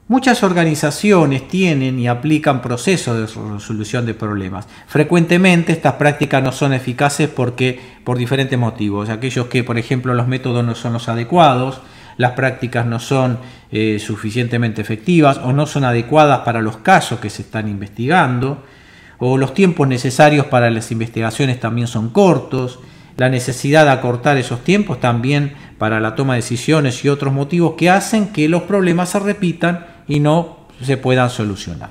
Muchas 0.08 0.44
organizaciones 0.44 1.48
tienen 1.48 1.98
y 1.98 2.08
aplican 2.08 2.62
procesos 2.62 3.18
de 3.18 3.42
resolución 3.54 4.06
de 4.06 4.14
problemas. 4.14 4.68
Frecuentemente 4.86 5.72
estas 5.72 5.94
prácticas 5.94 6.44
no 6.44 6.52
son 6.52 6.74
eficaces 6.74 7.28
porque 7.28 7.80
por 8.04 8.20
diferentes 8.20 8.60
motivos. 8.60 9.10
Aquellos 9.10 9.48
que, 9.48 9.64
por 9.64 9.80
ejemplo, 9.80 10.14
los 10.14 10.28
métodos 10.28 10.64
no 10.64 10.75
son 10.75 10.94
los 10.94 11.10
adecuados, 11.10 11.82
las 12.18 12.34
prácticas 12.34 12.86
no 12.86 13.00
son 13.00 13.40
eh, 13.72 13.98
suficientemente 14.00 14.80
efectivas 14.80 15.40
o 15.44 15.54
no 15.54 15.66
son 15.66 15.86
adecuadas 15.86 16.42
para 16.42 16.62
los 16.62 16.78
casos 16.78 17.20
que 17.20 17.32
se 17.32 17.42
están 17.42 17.68
investigando, 17.68 18.64
o 19.18 19.38
los 19.38 19.56
tiempos 19.56 19.88
necesarios 19.88 20.46
para 20.46 20.70
las 20.70 20.92
investigaciones 20.92 21.60
también 21.60 21.88
son 21.88 22.10
cortos, 22.10 22.80
la 23.18 23.30
necesidad 23.30 23.86
de 23.86 23.92
acortar 23.92 24.38
esos 24.38 24.64
tiempos 24.64 25.00
también 25.00 25.54
para 25.77 26.00
la 26.00 26.15
toma 26.15 26.34
de 26.34 26.41
decisiones 26.41 27.03
y 27.03 27.10
otros 27.10 27.34
motivos 27.34 27.74
que 27.77 27.89
hacen 27.89 28.29
que 28.29 28.48
los 28.48 28.63
problemas 28.63 29.10
se 29.10 29.20
repitan 29.20 29.86
y 30.08 30.20
no 30.20 30.67
se 30.82 30.98
puedan 30.98 31.29
solucionar. 31.29 31.89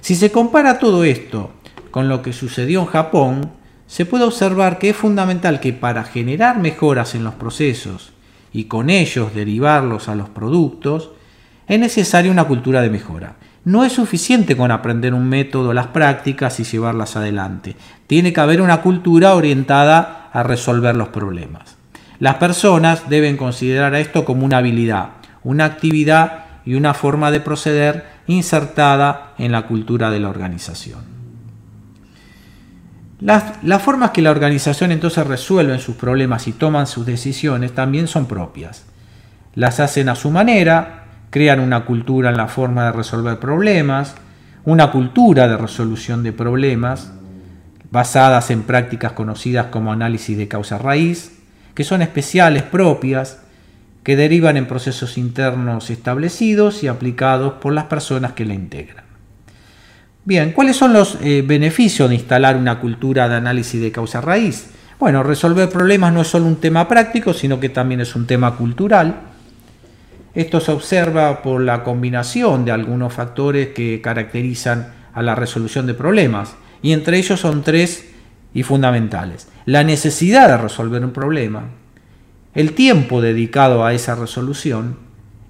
Si 0.00 0.14
se 0.14 0.32
compara 0.32 0.78
todo 0.78 1.04
esto 1.04 1.52
con 1.90 2.08
lo 2.08 2.22
que 2.22 2.32
sucedió 2.32 2.80
en 2.80 2.86
Japón, 2.86 3.50
se 3.86 4.06
puede 4.06 4.24
observar 4.24 4.78
que 4.78 4.90
es 4.90 4.96
fundamental 4.96 5.60
que 5.60 5.72
para 5.72 6.04
generar 6.04 6.58
mejoras 6.58 7.14
en 7.14 7.24
los 7.24 7.34
procesos 7.34 8.12
y 8.52 8.64
con 8.64 8.90
ellos 8.90 9.34
derivarlos 9.34 10.08
a 10.08 10.14
los 10.14 10.28
productos, 10.28 11.10
es 11.66 11.78
necesaria 11.78 12.30
una 12.30 12.44
cultura 12.44 12.82
de 12.82 12.90
mejora. 12.90 13.36
No 13.64 13.84
es 13.84 13.92
suficiente 13.92 14.56
con 14.56 14.70
aprender 14.70 15.12
un 15.12 15.28
método, 15.28 15.72
las 15.72 15.88
prácticas 15.88 16.58
y 16.60 16.64
llevarlas 16.64 17.16
adelante. 17.16 17.76
Tiene 18.06 18.32
que 18.32 18.40
haber 18.40 18.62
una 18.62 18.80
cultura 18.80 19.34
orientada 19.34 20.30
a 20.32 20.42
resolver 20.42 20.96
los 20.96 21.08
problemas. 21.08 21.79
Las 22.20 22.36
personas 22.36 23.08
deben 23.08 23.38
considerar 23.38 23.94
esto 23.94 24.26
como 24.26 24.44
una 24.44 24.58
habilidad, 24.58 25.08
una 25.42 25.64
actividad 25.64 26.44
y 26.66 26.74
una 26.74 26.92
forma 26.92 27.30
de 27.30 27.40
proceder 27.40 28.04
insertada 28.26 29.32
en 29.38 29.52
la 29.52 29.62
cultura 29.62 30.10
de 30.10 30.20
la 30.20 30.28
organización. 30.28 31.00
Las, 33.20 33.82
formas 33.82 34.10
que 34.10 34.22
la 34.22 34.30
organización 34.30 34.92
entonces 34.92 35.26
resuelven 35.26 35.80
sus 35.80 35.96
problemas 35.96 36.46
y 36.46 36.52
toman 36.52 36.86
sus 36.86 37.06
decisiones 37.06 37.74
también 37.74 38.06
son 38.06 38.26
propias. 38.26 38.84
Las 39.54 39.80
hacen 39.80 40.10
a 40.10 40.14
su 40.14 40.30
manera, 40.30 41.04
crean 41.30 41.60
una 41.60 41.84
cultura 41.86 42.30
en 42.30 42.36
la 42.36 42.48
forma 42.48 42.84
de 42.84 42.92
resolver 42.92 43.38
problemas, 43.38 44.14
una 44.64 44.90
cultura 44.90 45.48
de 45.48 45.56
resolución 45.56 46.22
de 46.22 46.32
problemas 46.32 47.12
basadas 47.90 48.50
en 48.50 48.62
prácticas 48.62 49.12
conocidas 49.12 49.66
como 49.66 49.92
análisis 49.92 50.36
de 50.36 50.48
causa 50.48 50.78
raíz, 50.78 51.39
que 51.80 51.84
son 51.84 52.02
especiales, 52.02 52.62
propias, 52.62 53.38
que 54.02 54.14
derivan 54.14 54.58
en 54.58 54.66
procesos 54.66 55.16
internos 55.16 55.88
establecidos 55.88 56.82
y 56.82 56.88
aplicados 56.88 57.54
por 57.54 57.72
las 57.72 57.84
personas 57.84 58.32
que 58.32 58.44
la 58.44 58.52
integran. 58.52 59.06
Bien, 60.26 60.52
¿cuáles 60.52 60.76
son 60.76 60.92
los 60.92 61.16
eh, 61.22 61.40
beneficios 61.40 62.10
de 62.10 62.16
instalar 62.16 62.58
una 62.58 62.80
cultura 62.80 63.30
de 63.30 63.36
análisis 63.36 63.80
de 63.80 63.90
causa 63.90 64.20
raíz? 64.20 64.66
Bueno, 64.98 65.22
resolver 65.22 65.70
problemas 65.70 66.12
no 66.12 66.20
es 66.20 66.28
solo 66.28 66.44
un 66.44 66.56
tema 66.56 66.86
práctico, 66.86 67.32
sino 67.32 67.58
que 67.58 67.70
también 67.70 68.02
es 68.02 68.14
un 68.14 68.26
tema 68.26 68.56
cultural. 68.56 69.14
Esto 70.34 70.60
se 70.60 70.72
observa 70.72 71.40
por 71.40 71.62
la 71.62 71.82
combinación 71.82 72.66
de 72.66 72.72
algunos 72.72 73.14
factores 73.14 73.68
que 73.68 74.02
caracterizan 74.02 74.92
a 75.14 75.22
la 75.22 75.34
resolución 75.34 75.86
de 75.86 75.94
problemas, 75.94 76.56
y 76.82 76.92
entre 76.92 77.16
ellos 77.16 77.40
son 77.40 77.62
tres 77.62 78.04
y 78.54 78.62
fundamentales. 78.62 79.48
La 79.66 79.84
necesidad 79.84 80.48
de 80.48 80.56
resolver 80.56 81.04
un 81.04 81.12
problema, 81.12 81.64
el 82.54 82.72
tiempo 82.72 83.20
dedicado 83.20 83.84
a 83.84 83.94
esa 83.94 84.14
resolución 84.14 84.98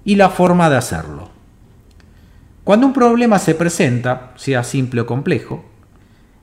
y 0.05 0.15
la 0.15 0.29
forma 0.29 0.69
de 0.69 0.77
hacerlo. 0.77 1.29
Cuando 2.63 2.87
un 2.87 2.93
problema 2.93 3.39
se 3.39 3.55
presenta, 3.55 4.33
sea 4.35 4.63
simple 4.63 5.01
o 5.01 5.05
complejo, 5.05 5.65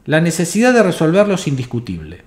la 0.05 0.21
necesidad 0.21 0.73
de 0.73 0.83
resolverlo 0.83 1.35
es 1.35 1.47
indiscutible. 1.47 2.25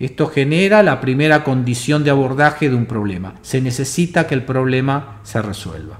Esto 0.00 0.26
genera 0.26 0.82
la 0.82 1.00
primera 1.00 1.44
condición 1.44 2.04
de 2.04 2.10
abordaje 2.10 2.68
de 2.68 2.76
un 2.76 2.86
problema. 2.86 3.34
Se 3.42 3.60
necesita 3.60 4.26
que 4.26 4.34
el 4.34 4.44
problema 4.44 5.20
se 5.24 5.42
resuelva. 5.42 5.98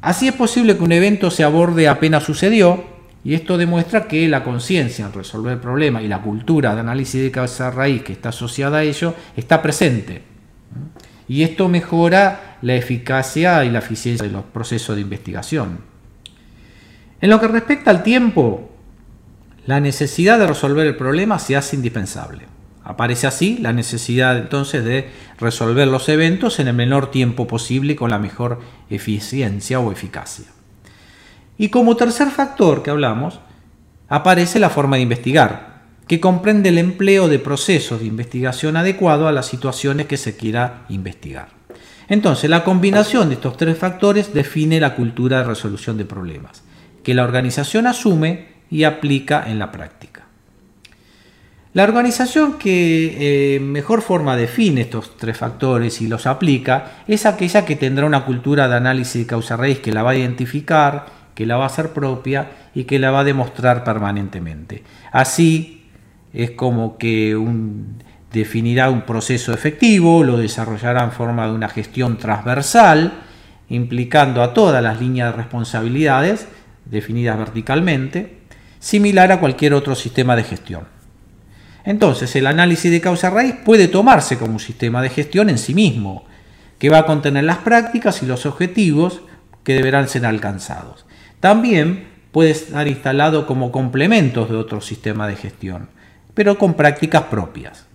Así 0.00 0.28
es 0.28 0.34
posible 0.34 0.76
que 0.76 0.84
un 0.84 0.92
evento 0.92 1.30
se 1.30 1.44
aborde 1.44 1.88
apenas 1.88 2.24
sucedió, 2.24 2.84
y 3.26 3.34
esto 3.34 3.58
demuestra 3.58 4.06
que 4.06 4.28
la 4.28 4.44
conciencia 4.44 5.04
en 5.04 5.12
resolver 5.12 5.54
el 5.54 5.58
problema 5.58 6.00
y 6.00 6.06
la 6.06 6.22
cultura 6.22 6.74
de 6.74 6.80
análisis 6.80 7.20
de 7.20 7.32
causa 7.32 7.72
raíz 7.72 8.04
que 8.04 8.12
está 8.12 8.28
asociada 8.28 8.78
a 8.78 8.82
ello 8.84 9.16
está 9.36 9.62
presente. 9.62 10.22
Y 11.26 11.42
esto 11.42 11.68
mejora 11.68 12.58
la 12.62 12.76
eficacia 12.76 13.64
y 13.64 13.70
la 13.70 13.80
eficiencia 13.80 14.28
de 14.28 14.32
los 14.32 14.44
procesos 14.44 14.94
de 14.94 15.02
investigación. 15.02 15.80
En 17.20 17.30
lo 17.30 17.40
que 17.40 17.48
respecta 17.48 17.90
al 17.90 18.04
tiempo, 18.04 18.70
la 19.66 19.80
necesidad 19.80 20.38
de 20.38 20.46
resolver 20.46 20.86
el 20.86 20.94
problema 20.94 21.40
se 21.40 21.56
hace 21.56 21.74
indispensable. 21.74 22.44
Aparece 22.84 23.26
así 23.26 23.58
la 23.58 23.72
necesidad 23.72 24.38
entonces 24.38 24.84
de 24.84 25.10
resolver 25.40 25.88
los 25.88 26.08
eventos 26.08 26.60
en 26.60 26.68
el 26.68 26.74
menor 26.74 27.10
tiempo 27.10 27.48
posible 27.48 27.96
con 27.96 28.10
la 28.10 28.20
mejor 28.20 28.60
eficiencia 28.88 29.80
o 29.80 29.90
eficacia. 29.90 30.46
Y 31.58 31.68
como 31.70 31.96
tercer 31.96 32.28
factor 32.28 32.82
que 32.82 32.90
hablamos, 32.90 33.40
aparece 34.08 34.58
la 34.60 34.70
forma 34.70 34.96
de 34.96 35.02
investigar, 35.02 35.82
que 36.06 36.20
comprende 36.20 36.68
el 36.68 36.78
empleo 36.78 37.28
de 37.28 37.38
procesos 37.38 38.00
de 38.00 38.06
investigación 38.06 38.76
adecuado 38.76 39.26
a 39.26 39.32
las 39.32 39.46
situaciones 39.46 40.06
que 40.06 40.16
se 40.16 40.36
quiera 40.36 40.84
investigar. 40.88 41.48
Entonces, 42.08 42.48
la 42.48 42.62
combinación 42.62 43.28
de 43.28 43.34
estos 43.34 43.56
tres 43.56 43.76
factores 43.76 44.32
define 44.32 44.78
la 44.78 44.94
cultura 44.94 45.38
de 45.38 45.44
resolución 45.44 45.96
de 45.96 46.04
problemas, 46.04 46.62
que 47.02 47.14
la 47.14 47.24
organización 47.24 47.86
asume 47.86 48.48
y 48.70 48.84
aplica 48.84 49.44
en 49.48 49.58
la 49.58 49.72
práctica. 49.72 50.26
La 51.72 51.84
organización 51.84 52.54
que 52.54 53.56
eh, 53.56 53.60
mejor 53.60 54.00
forma 54.00 54.36
define 54.36 54.82
estos 54.82 55.16
tres 55.18 55.36
factores 55.36 56.00
y 56.00 56.08
los 56.08 56.26
aplica 56.26 57.02
es 57.06 57.26
aquella 57.26 57.66
que 57.66 57.76
tendrá 57.76 58.06
una 58.06 58.24
cultura 58.24 58.66
de 58.66 58.76
análisis 58.76 59.22
de 59.22 59.26
causa-raíz 59.26 59.80
que 59.80 59.92
la 59.92 60.02
va 60.02 60.12
a 60.12 60.16
identificar, 60.16 61.15
que 61.36 61.46
la 61.46 61.58
va 61.58 61.64
a 61.64 61.66
hacer 61.66 61.92
propia 61.92 62.50
y 62.74 62.84
que 62.84 62.98
la 62.98 63.10
va 63.10 63.20
a 63.20 63.24
demostrar 63.24 63.84
permanentemente. 63.84 64.82
Así 65.12 65.84
es 66.32 66.52
como 66.52 66.96
que 66.96 67.38
definirá 68.32 68.88
un 68.88 69.02
proceso 69.02 69.52
efectivo, 69.52 70.24
lo 70.24 70.38
desarrollará 70.38 71.04
en 71.04 71.12
forma 71.12 71.46
de 71.46 71.52
una 71.52 71.68
gestión 71.68 72.16
transversal, 72.16 73.20
implicando 73.68 74.42
a 74.42 74.54
todas 74.54 74.82
las 74.82 74.98
líneas 74.98 75.30
de 75.30 75.36
responsabilidades 75.36 76.48
definidas 76.86 77.36
verticalmente, 77.36 78.38
similar 78.78 79.30
a 79.30 79.38
cualquier 79.38 79.74
otro 79.74 79.94
sistema 79.94 80.36
de 80.36 80.44
gestión. 80.44 80.84
Entonces, 81.84 82.34
el 82.34 82.46
análisis 82.46 82.90
de 82.90 83.02
causa-raíz 83.02 83.56
puede 83.62 83.88
tomarse 83.88 84.38
como 84.38 84.54
un 84.54 84.60
sistema 84.60 85.02
de 85.02 85.10
gestión 85.10 85.50
en 85.50 85.58
sí 85.58 85.74
mismo, 85.74 86.24
que 86.78 86.88
va 86.88 86.98
a 86.98 87.06
contener 87.06 87.44
las 87.44 87.58
prácticas 87.58 88.22
y 88.22 88.26
los 88.26 88.46
objetivos 88.46 89.20
que 89.64 89.74
deberán 89.74 90.08
ser 90.08 90.24
alcanzados. 90.24 91.04
También 91.46 92.08
puede 92.32 92.50
estar 92.50 92.88
instalado 92.88 93.46
como 93.46 93.70
complementos 93.70 94.50
de 94.50 94.56
otro 94.56 94.80
sistema 94.80 95.28
de 95.28 95.36
gestión, 95.36 95.88
pero 96.34 96.58
con 96.58 96.74
prácticas 96.74 97.22
propias. 97.30 97.86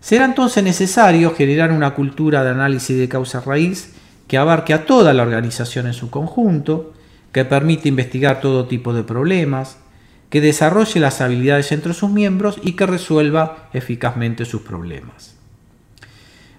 Será 0.00 0.24
entonces 0.24 0.64
necesario 0.64 1.34
generar 1.34 1.72
una 1.72 1.90
cultura 1.90 2.42
de 2.42 2.48
análisis 2.48 2.96
de 2.96 3.06
causa-raíz 3.06 3.92
que 4.28 4.38
abarque 4.38 4.72
a 4.72 4.86
toda 4.86 5.12
la 5.12 5.24
organización 5.24 5.86
en 5.86 5.92
su 5.92 6.08
conjunto, 6.08 6.94
que 7.32 7.44
permite 7.44 7.90
investigar 7.90 8.40
todo 8.40 8.66
tipo 8.66 8.94
de 8.94 9.02
problemas, 9.02 9.76
que 10.30 10.40
desarrolle 10.40 11.00
las 11.00 11.20
habilidades 11.20 11.70
entre 11.70 11.92
sus 11.92 12.08
miembros 12.08 12.56
y 12.62 12.76
que 12.76 12.86
resuelva 12.86 13.68
eficazmente 13.74 14.46
sus 14.46 14.62
problemas. 14.62 15.34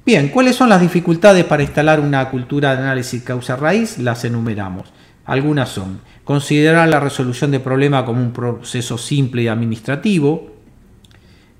Bien, 0.06 0.30
¿cuáles 0.30 0.56
son 0.56 0.70
las 0.70 0.82
dificultades 0.82 1.46
para 1.46 1.64
instalar 1.64 2.00
una 2.00 2.30
cultura 2.30 2.76
de 2.76 2.84
análisis 2.84 3.24
causa-raíz? 3.24 3.98
Las 3.98 4.24
enumeramos. 4.24 4.94
Algunas 5.26 5.70
son 5.70 6.02
considerar 6.24 6.88
la 6.90 7.00
resolución 7.00 7.52
de 7.52 7.60
problemas 7.60 8.04
como 8.04 8.22
un 8.22 8.32
proceso 8.32 8.98
simple 8.98 9.44
y 9.44 9.48
administrativo, 9.48 10.52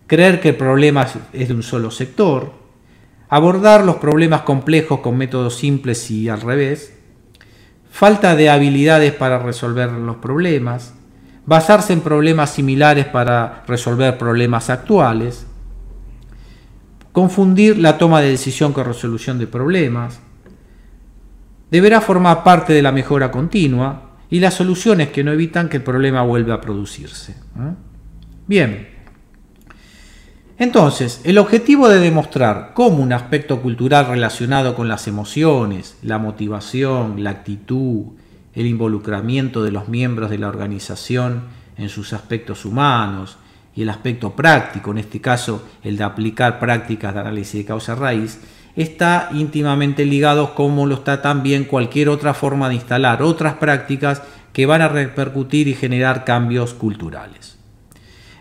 creer 0.08 0.40
que 0.40 0.50
el 0.50 0.56
problema 0.56 1.08
es 1.34 1.48
de 1.48 1.54
un 1.54 1.64
solo 1.64 1.92
sector, 1.92 2.54
abordar 3.30 3.84
los 3.84 3.98
problemas 3.98 4.42
complejos 4.42 5.00
con 5.00 5.18
métodos 5.18 5.56
simples 5.56 6.12
y 6.12 6.30
al 6.30 6.42
revés, 6.42 6.94
falta 7.90 8.36
de 8.36 8.50
habilidades 8.50 9.14
para 9.14 9.40
resolver 9.40 9.92
los 9.92 10.18
problemas, 10.18 10.94
basarse 11.46 11.94
en 11.94 12.02
problemas 12.02 12.52
similares 12.52 13.06
para 13.06 13.64
resolver 13.68 14.18
problemas 14.18 14.70
actuales, 14.70 15.46
confundir 17.12 17.78
la 17.78 17.98
toma 17.98 18.22
de 18.22 18.30
decisión 18.30 18.74
con 18.74 18.86
resolución 18.86 19.40
de 19.40 19.48
problemas, 19.48 20.20
deberá 21.74 22.02
formar 22.02 22.44
parte 22.44 22.72
de 22.72 22.84
la 22.84 22.92
mejora 22.92 23.32
continua 23.32 24.12
y 24.30 24.40
las 24.40 24.54
soluciones 24.54 25.10
que 25.10 25.24
no 25.24 25.32
evitan 25.32 25.70
que 25.70 25.78
el 25.78 25.84
problema 25.84 26.22
vuelva 26.22 26.54
a 26.54 26.62
producirse. 26.62 27.36
Bien, 28.46 28.90
entonces, 30.60 31.22
el 31.24 31.40
objetivo 31.40 31.90
de 31.90 31.98
demostrar 31.98 32.74
cómo 32.76 32.98
un 32.98 33.12
aspecto 33.12 33.60
cultural 33.60 34.06
relacionado 34.06 34.76
con 34.76 34.88
las 34.88 35.08
emociones, 35.08 35.98
la 36.04 36.20
motivación, 36.20 37.24
la 37.24 37.32
actitud, 37.32 38.06
el 38.54 38.68
involucramiento 38.68 39.64
de 39.64 39.72
los 39.72 39.88
miembros 39.88 40.30
de 40.30 40.38
la 40.38 40.50
organización 40.50 41.46
en 41.76 41.90
sus 41.90 42.14
aspectos 42.14 42.66
humanos 42.66 43.40
y 43.76 43.82
el 43.82 43.90
aspecto 43.90 44.36
práctico, 44.36 44.92
en 44.92 45.00
este 45.00 45.20
caso 45.20 45.68
el 45.82 45.98
de 45.98 46.04
aplicar 46.04 46.60
prácticas 46.60 47.16
de 47.16 47.20
análisis 47.22 47.56
de 47.56 47.66
causa 47.66 47.96
raíz, 47.96 48.40
está 48.76 49.30
íntimamente 49.34 50.06
ligado 50.06 50.56
como 50.56 50.86
lo 50.86 50.96
está 50.96 51.22
también 51.22 51.66
cualquier 51.66 52.10
otra 52.10 52.34
forma 52.34 52.70
de 52.70 52.76
instalar 52.76 53.22
otras 53.22 53.56
prácticas 53.56 54.22
que 54.52 54.66
van 54.66 54.82
a 54.82 54.88
repercutir 54.88 55.68
y 55.68 55.76
generar 55.76 56.26
cambios 56.26 56.74
culturales. 56.74 57.58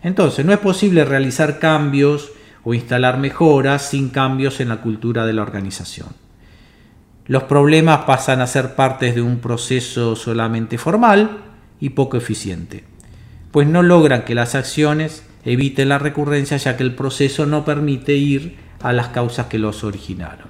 Entonces, 0.02 0.44
no 0.44 0.52
es 0.52 0.58
posible 0.58 1.04
realizar 1.04 1.58
cambios 1.58 2.32
o 2.64 2.74
instalar 2.74 3.18
mejoras 3.18 3.82
sin 3.82 4.08
cambios 4.08 4.60
en 4.60 4.68
la 4.68 4.80
cultura 4.80 5.26
de 5.26 5.32
la 5.32 5.42
organización 5.42 6.08
los 7.26 7.44
problemas 7.44 8.04
pasan 8.04 8.40
a 8.40 8.46
ser 8.46 8.74
partes 8.74 9.14
de 9.14 9.22
un 9.22 9.38
proceso 9.38 10.16
solamente 10.16 10.78
formal 10.78 11.38
y 11.80 11.90
poco 11.90 12.16
eficiente, 12.16 12.84
pues 13.52 13.66
no 13.66 13.82
logran 13.82 14.24
que 14.24 14.34
las 14.34 14.54
acciones 14.54 15.24
eviten 15.44 15.88
la 15.88 15.98
recurrencia 15.98 16.56
ya 16.56 16.76
que 16.76 16.82
el 16.82 16.94
proceso 16.94 17.46
no 17.46 17.64
permite 17.64 18.14
ir 18.14 18.56
a 18.82 18.92
las 18.92 19.08
causas 19.08 19.46
que 19.46 19.58
los 19.58 19.84
originaron. 19.84 20.46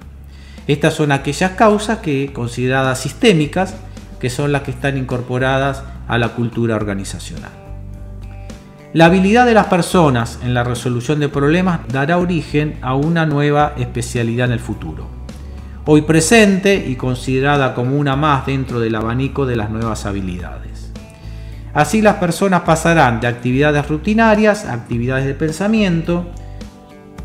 Estas 0.67 0.93
son 0.93 1.11
aquellas 1.11 1.51
causas 1.51 1.99
que 1.99 2.31
consideradas 2.33 2.99
sistémicas, 3.01 3.75
que 4.19 4.29
son 4.29 4.51
las 4.51 4.61
que 4.61 4.71
están 4.71 4.97
incorporadas 4.97 5.83
a 6.07 6.17
la 6.17 6.29
cultura 6.29 6.75
organizacional. 6.75 7.51
La 8.93 9.05
habilidad 9.05 9.45
de 9.45 9.53
las 9.53 9.67
personas 9.67 10.39
en 10.43 10.53
la 10.53 10.63
resolución 10.63 11.19
de 11.19 11.29
problemas 11.29 11.81
dará 11.87 12.17
origen 12.17 12.77
a 12.81 12.95
una 12.95 13.25
nueva 13.25 13.73
especialidad 13.77 14.47
en 14.47 14.53
el 14.53 14.59
futuro 14.59 15.23
hoy 15.85 16.03
presente 16.03 16.85
y 16.87 16.95
considerada 16.95 17.73
como 17.73 17.97
una 17.97 18.15
más 18.15 18.45
dentro 18.45 18.79
del 18.79 18.95
abanico 18.95 19.45
de 19.45 19.57
las 19.57 19.69
nuevas 19.69 20.05
habilidades. 20.05 20.91
Así 21.73 22.01
las 22.01 22.15
personas 22.15 22.61
pasarán 22.61 23.19
de 23.19 23.27
actividades 23.27 23.87
rutinarias 23.87 24.65
a 24.65 24.73
actividades 24.73 25.25
de 25.25 25.33
pensamiento, 25.33 26.31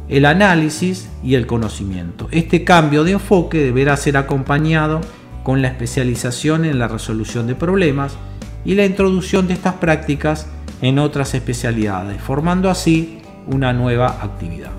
el 0.08 0.24
análisis 0.24 1.08
y 1.22 1.34
el 1.34 1.46
conocimiento. 1.46 2.28
Este 2.30 2.64
cambio 2.64 3.04
de 3.04 3.12
enfoque 3.12 3.58
deberá 3.58 3.96
ser 3.96 4.16
acompañado 4.16 5.00
con 5.42 5.62
la 5.62 5.68
especialización 5.68 6.64
en 6.64 6.78
la 6.78 6.88
resolución 6.88 7.46
de 7.46 7.54
problemas 7.54 8.16
y 8.64 8.74
la 8.74 8.84
introducción 8.84 9.46
de 9.46 9.54
estas 9.54 9.74
prácticas 9.74 10.46
en 10.82 10.98
otras 10.98 11.34
especialidades, 11.34 12.20
formando 12.20 12.70
así 12.70 13.18
una 13.46 13.72
nueva 13.72 14.18
actividad. 14.22 14.72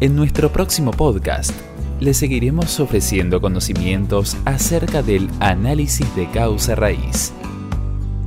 En 0.00 0.14
nuestro 0.14 0.52
próximo 0.52 0.90
podcast 0.90 1.52
le 2.00 2.12
seguiremos 2.12 2.78
ofreciendo 2.80 3.40
conocimientos 3.40 4.36
acerca 4.44 5.02
del 5.02 5.30
análisis 5.40 6.14
de 6.14 6.30
causa 6.30 6.74
raíz. 6.74 7.32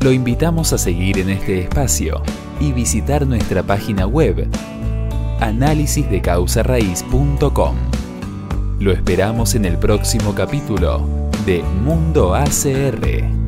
Lo 0.02 0.14
invitamos 0.14 0.72
a 0.72 0.78
seguir 0.78 1.20
en 1.20 1.30
este 1.30 1.60
espacio 1.60 2.22
y 2.62 2.72
visitar 2.72 3.28
nuestra 3.28 3.64
página 3.64 4.08
web 4.08 4.48
análisisdecausarraíz.com. 5.42 7.76
Lo 8.80 8.94
esperamos 8.94 9.56
en 9.56 9.66
el 9.66 9.78
próximo 9.78 10.34
capítulo 10.34 11.06
de 11.46 11.62
Mundo 11.84 12.34
ACR. 12.34 13.39